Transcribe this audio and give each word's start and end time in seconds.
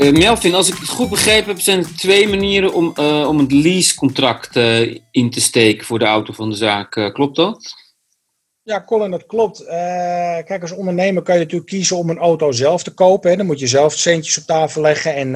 Uh, 0.00 0.12
Melvin, 0.12 0.54
als 0.54 0.68
ik 0.68 0.74
het 0.78 0.88
goed 0.88 1.10
begrepen 1.10 1.48
heb, 1.48 1.60
zijn 1.60 1.78
er 1.78 1.96
twee 1.96 2.28
manieren 2.28 2.72
om, 2.72 2.94
uh, 2.98 3.28
om 3.28 3.38
het 3.38 3.52
leasecontract 3.52 4.56
uh, 4.56 4.98
in 5.10 5.30
te 5.30 5.40
steken 5.40 5.86
voor 5.86 5.98
de 5.98 6.04
auto 6.04 6.32
van 6.32 6.50
de 6.50 6.56
zaak. 6.56 7.10
klopt 7.12 7.36
dat? 7.36 7.74
Ja, 8.62 8.84
Colin, 8.84 9.10
dat 9.10 9.26
klopt. 9.26 9.64
kijk, 10.44 10.62
als 10.62 10.72
ondernemer 10.72 11.22
kan 11.22 11.34
je 11.34 11.40
natuurlijk 11.40 11.70
kiezen 11.70 11.96
om 11.96 12.10
een 12.10 12.18
auto 12.18 12.52
zelf 12.52 12.82
te 12.82 12.94
kopen. 12.94 13.36
Dan 13.36 13.46
moet 13.46 13.60
je 13.60 13.66
zelf 13.66 13.92
centjes 13.94 14.38
op 14.38 14.44
tafel 14.44 14.82
leggen 14.82 15.14
en, 15.14 15.34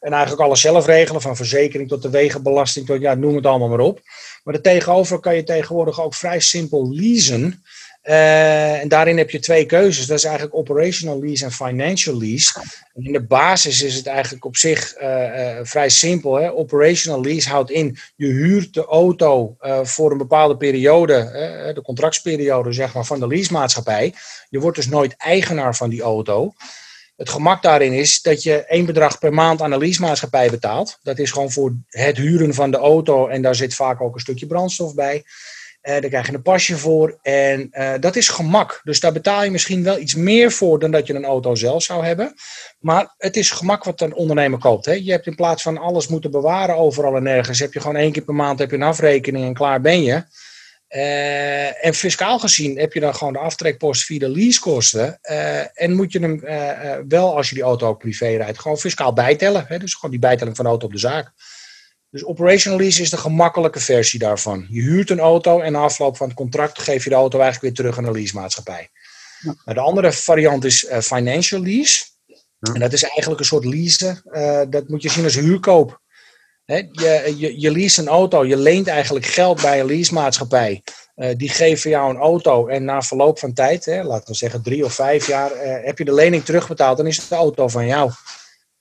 en 0.00 0.12
eigenlijk 0.12 0.42
alles 0.42 0.60
zelf 0.60 0.86
regelen. 0.86 1.20
Van 1.20 1.36
verzekering 1.36 1.88
tot 1.88 2.02
de 2.02 2.10
wegenbelasting, 2.10 2.86
tot 2.86 3.00
ja, 3.00 3.14
noem 3.14 3.34
het 3.34 3.46
allemaal 3.46 3.68
maar 3.68 3.80
op. 3.80 4.00
Maar 4.44 4.54
daartegenover 4.54 5.20
kan 5.20 5.34
je 5.34 5.42
tegenwoordig 5.42 6.00
ook 6.00 6.14
vrij 6.14 6.40
simpel 6.40 6.94
leasen. 6.94 7.62
Uh, 8.08 8.80
en 8.80 8.88
daarin 8.88 9.18
heb 9.18 9.30
je 9.30 9.38
twee 9.38 9.66
keuzes. 9.66 10.06
Dat 10.06 10.18
is 10.18 10.24
eigenlijk 10.24 10.56
operational 10.56 11.20
lease 11.20 11.44
en 11.44 11.52
financial 11.52 12.18
lease. 12.18 12.60
In 12.94 13.12
de 13.12 13.22
basis 13.22 13.82
is 13.82 13.94
het 13.94 14.06
eigenlijk 14.06 14.44
op 14.44 14.56
zich 14.56 15.00
uh, 15.00 15.08
uh, 15.08 15.58
vrij 15.62 15.88
simpel. 15.88 16.34
Hè? 16.34 16.52
Operational 16.52 17.22
lease 17.22 17.48
houdt 17.48 17.70
in, 17.70 17.98
je 18.16 18.26
huurt 18.26 18.74
de 18.74 18.84
auto 18.84 19.56
voor 19.82 20.10
een 20.10 20.18
bepaalde 20.18 20.56
periode, 20.56 21.14
de 21.74 21.82
contractsperiode 21.82 22.72
zeg 22.72 22.94
maar, 22.94 23.04
van 23.04 23.20
de 23.20 23.26
leasemaatschappij. 23.26 24.14
Je 24.48 24.60
wordt 24.60 24.76
dus 24.76 24.88
nooit 24.88 25.14
eigenaar 25.16 25.76
van 25.76 25.90
die 25.90 26.02
auto. 26.02 26.54
Het 27.16 27.28
gemak 27.28 27.62
daarin 27.62 27.92
is 27.92 28.22
dat 28.22 28.42
je 28.42 28.64
één 28.64 28.86
bedrag 28.86 29.18
per 29.18 29.32
maand 29.32 29.62
aan 29.62 29.70
de 29.70 29.78
leasemaatschappij 29.78 30.50
betaalt. 30.50 30.98
Dat 31.02 31.18
is 31.18 31.30
gewoon 31.30 31.50
voor 31.50 31.74
het 31.88 32.16
huren 32.16 32.54
van 32.54 32.70
de 32.70 32.76
auto 32.76 33.28
en 33.28 33.42
daar 33.42 33.54
zit 33.54 33.74
vaak 33.74 34.00
ook 34.00 34.14
een 34.14 34.20
stukje 34.20 34.46
brandstof 34.46 34.94
bij. 34.94 35.24
Uh, 35.86 35.92
daar 35.92 36.08
krijg 36.08 36.26
je 36.26 36.34
een 36.34 36.42
pasje 36.42 36.76
voor. 36.76 37.18
En 37.22 37.68
uh, 37.72 37.92
dat 38.00 38.16
is 38.16 38.28
gemak. 38.28 38.80
Dus 38.84 39.00
daar 39.00 39.12
betaal 39.12 39.44
je 39.44 39.50
misschien 39.50 39.82
wel 39.82 39.98
iets 39.98 40.14
meer 40.14 40.52
voor 40.52 40.78
dan 40.78 40.90
dat 40.90 41.06
je 41.06 41.14
een 41.14 41.24
auto 41.24 41.54
zelf 41.54 41.82
zou 41.82 42.04
hebben. 42.04 42.34
Maar 42.78 43.14
het 43.18 43.36
is 43.36 43.50
gemak 43.50 43.84
wat 43.84 44.00
een 44.00 44.14
ondernemer 44.14 44.58
koopt. 44.58 44.84
Hè? 44.84 44.92
Je 44.92 45.10
hebt 45.10 45.26
in 45.26 45.34
plaats 45.34 45.62
van 45.62 45.78
alles 45.78 46.08
moeten 46.08 46.30
bewaren 46.30 46.76
overal 46.76 47.16
en 47.16 47.22
nergens, 47.22 47.58
heb 47.58 47.72
je 47.72 47.80
gewoon 47.80 47.96
één 47.96 48.12
keer 48.12 48.22
per 48.22 48.34
maand 48.34 48.58
heb 48.58 48.70
je 48.70 48.76
een 48.76 48.82
afrekening 48.82 49.44
en 49.44 49.54
klaar 49.54 49.80
ben 49.80 50.02
je. 50.02 50.22
Uh, 50.88 51.86
en 51.86 51.94
fiscaal 51.94 52.38
gezien 52.38 52.78
heb 52.78 52.92
je 52.92 53.00
dan 53.00 53.14
gewoon 53.14 53.32
de 53.32 53.38
aftrekpost 53.38 54.04
via 54.04 54.18
de 54.18 54.28
leasekosten. 54.28 55.18
en 55.74 55.92
moet 55.94 56.12
je 56.12 56.18
hem 56.18 56.40
wel, 57.08 57.36
als 57.36 57.48
je 57.48 57.54
die 57.54 57.64
auto 57.64 57.88
ook 57.88 57.98
privé 57.98 58.26
rijdt, 58.26 58.58
gewoon 58.58 58.78
fiscaal 58.78 59.12
bijtellen. 59.12 59.64
Hè? 59.68 59.78
Dus 59.78 59.94
gewoon 59.94 60.10
die 60.10 60.20
bijtelling 60.20 60.56
van 60.56 60.66
auto 60.66 60.86
op 60.86 60.92
de 60.92 60.98
zaak. 60.98 61.32
Dus 62.16 62.24
operational 62.24 62.78
lease 62.78 63.02
is 63.02 63.10
de 63.10 63.16
gemakkelijke 63.16 63.80
versie 63.80 64.18
daarvan. 64.18 64.66
Je 64.70 64.80
huurt 64.80 65.10
een 65.10 65.20
auto 65.20 65.60
en 65.60 65.72
na 65.72 65.80
afloop 65.80 66.16
van 66.16 66.26
het 66.26 66.36
contract 66.36 66.78
geef 66.78 67.04
je 67.04 67.10
de 67.10 67.16
auto 67.16 67.40
eigenlijk 67.40 67.62
weer 67.62 67.84
terug 67.84 67.98
aan 67.98 68.12
de 68.12 68.18
leasemaatschappij. 68.18 68.90
Ja. 69.64 69.72
De 69.72 69.80
andere 69.80 70.12
variant 70.12 70.64
is 70.64 70.84
uh, 70.84 70.98
financial 70.98 71.62
lease. 71.62 72.04
Ja. 72.26 72.72
En 72.72 72.80
dat 72.80 72.92
is 72.92 73.02
eigenlijk 73.02 73.40
een 73.40 73.46
soort 73.46 73.64
lease. 73.64 74.22
Uh, 74.24 74.60
dat 74.70 74.88
moet 74.88 75.02
je 75.02 75.10
zien 75.10 75.24
als 75.24 75.34
huurkoop. 75.34 76.00
Je, 76.64 77.34
je, 77.36 77.60
je 77.60 77.70
lease 77.70 78.00
een 78.00 78.08
auto, 78.08 78.44
je 78.44 78.56
leent 78.56 78.88
eigenlijk 78.88 79.26
geld 79.26 79.62
bij 79.62 79.80
een 79.80 79.86
leasemaatschappij. 79.86 80.82
Uh, 81.16 81.34
die 81.36 81.48
geven 81.48 81.90
jou 81.90 82.10
een 82.10 82.20
auto 82.20 82.66
en 82.66 82.84
na 82.84 83.02
verloop 83.02 83.38
van 83.38 83.52
tijd, 83.52 83.84
hè, 83.84 84.02
laten 84.02 84.28
we 84.28 84.34
zeggen 84.34 84.62
drie 84.62 84.84
of 84.84 84.94
vijf 84.94 85.26
jaar, 85.26 85.50
heb 85.84 85.98
je 85.98 86.04
de 86.04 86.14
lening 86.14 86.44
terugbetaald, 86.44 86.96
dan 86.96 87.06
is 87.06 87.28
de 87.28 87.34
auto 87.34 87.68
van 87.68 87.86
jou. 87.86 88.10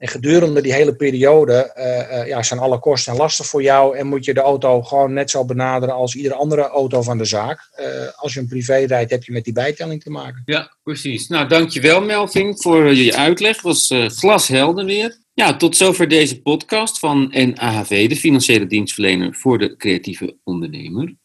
En 0.05 0.11
gedurende 0.11 0.61
die 0.61 0.73
hele 0.73 0.95
periode 0.95 1.73
uh, 1.77 2.19
uh, 2.19 2.27
ja, 2.27 2.43
zijn 2.43 2.59
alle 2.59 2.79
kosten 2.79 3.11
en 3.11 3.17
lasten 3.17 3.45
voor 3.45 3.61
jou. 3.61 3.97
En 3.97 4.07
moet 4.07 4.25
je 4.25 4.33
de 4.33 4.39
auto 4.39 4.81
gewoon 4.81 5.13
net 5.13 5.29
zo 5.29 5.45
benaderen 5.45 5.95
als 5.95 6.15
iedere 6.15 6.35
andere 6.35 6.61
auto 6.61 7.01
van 7.01 7.17
de 7.17 7.25
zaak. 7.25 7.69
Uh, 7.79 7.85
als 8.15 8.33
je 8.33 8.39
een 8.39 8.47
privé 8.47 8.75
rijdt, 8.75 9.11
heb 9.11 9.23
je 9.23 9.31
met 9.31 9.43
die 9.43 9.53
bijtelling 9.53 10.03
te 10.03 10.09
maken. 10.09 10.41
Ja, 10.45 10.75
precies. 10.83 11.27
Nou, 11.27 11.47
dankjewel 11.47 12.01
Melvin 12.01 12.57
voor 12.57 12.93
je 12.93 13.15
uitleg. 13.15 13.55
Het 13.55 13.61
was 13.61 13.93
glashelder 14.07 14.85
weer. 14.85 15.17
Ja, 15.33 15.55
tot 15.55 15.77
zover 15.77 16.07
deze 16.07 16.41
podcast 16.41 16.99
van 16.99 17.33
NAHV, 17.55 18.09
de 18.09 18.15
financiële 18.15 18.67
dienstverlener 18.67 19.33
voor 19.33 19.57
de 19.57 19.75
creatieve 19.75 20.37
ondernemer. 20.43 21.15